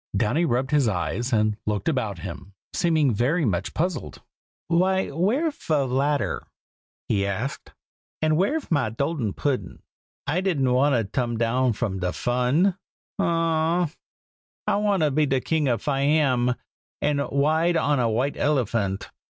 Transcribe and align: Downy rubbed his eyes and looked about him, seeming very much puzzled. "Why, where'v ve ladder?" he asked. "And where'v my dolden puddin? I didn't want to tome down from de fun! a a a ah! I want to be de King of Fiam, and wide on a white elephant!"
Downy 0.17 0.45
rubbed 0.45 0.71
his 0.71 0.87
eyes 0.87 1.31
and 1.31 1.57
looked 1.67 1.87
about 1.87 2.17
him, 2.17 2.55
seeming 2.73 3.13
very 3.13 3.45
much 3.45 3.75
puzzled. 3.75 4.19
"Why, 4.67 5.09
where'v 5.11 5.53
ve 5.55 5.75
ladder?" 5.75 6.47
he 7.07 7.23
asked. 7.27 7.73
"And 8.19 8.35
where'v 8.35 8.71
my 8.71 8.89
dolden 8.89 9.33
puddin? 9.33 9.83
I 10.25 10.41
didn't 10.41 10.73
want 10.73 10.95
to 10.95 11.03
tome 11.03 11.37
down 11.37 11.73
from 11.73 11.99
de 11.99 12.11
fun! 12.13 12.77
a 13.19 13.23
a 13.23 13.27
a 13.27 13.27
ah! 13.27 13.89
I 14.65 14.75
want 14.77 15.03
to 15.03 15.11
be 15.11 15.27
de 15.27 15.39
King 15.39 15.67
of 15.67 15.83
Fiam, 15.83 16.55
and 16.99 17.21
wide 17.29 17.77
on 17.77 17.99
a 17.99 18.09
white 18.09 18.37
elephant!" 18.37 19.11